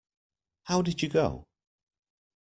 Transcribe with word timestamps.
How 0.63 0.81
did 0.81 1.03
you 1.03 1.09
go? 1.09 1.47